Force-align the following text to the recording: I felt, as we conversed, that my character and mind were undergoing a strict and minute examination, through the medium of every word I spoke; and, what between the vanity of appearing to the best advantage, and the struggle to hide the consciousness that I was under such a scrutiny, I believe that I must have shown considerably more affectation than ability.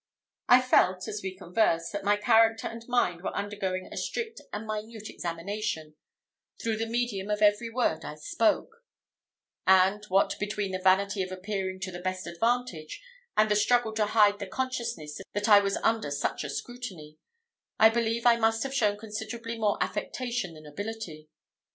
I 0.49 0.63
felt, 0.63 1.07
as 1.07 1.21
we 1.21 1.35
conversed, 1.37 1.91
that 1.91 2.03
my 2.03 2.17
character 2.17 2.65
and 2.65 2.81
mind 2.87 3.21
were 3.21 3.35
undergoing 3.35 3.85
a 3.91 3.97
strict 3.97 4.41
and 4.51 4.65
minute 4.65 5.09
examination, 5.11 5.95
through 6.59 6.77
the 6.77 6.87
medium 6.87 7.29
of 7.29 7.43
every 7.43 7.69
word 7.69 8.03
I 8.03 8.15
spoke; 8.15 8.77
and, 9.67 10.03
what 10.05 10.39
between 10.39 10.71
the 10.71 10.79
vanity 10.79 11.21
of 11.21 11.31
appearing 11.31 11.81
to 11.81 11.91
the 11.91 12.01
best 12.01 12.25
advantage, 12.25 12.99
and 13.37 13.47
the 13.51 13.55
struggle 13.55 13.93
to 13.93 14.07
hide 14.07 14.39
the 14.39 14.47
consciousness 14.47 15.21
that 15.33 15.47
I 15.47 15.59
was 15.59 15.77
under 15.83 16.09
such 16.09 16.43
a 16.43 16.49
scrutiny, 16.49 17.19
I 17.77 17.89
believe 17.89 18.23
that 18.23 18.29
I 18.31 18.37
must 18.39 18.63
have 18.63 18.73
shown 18.73 18.97
considerably 18.97 19.55
more 19.59 19.77
affectation 19.83 20.55
than 20.55 20.65
ability. 20.65 21.29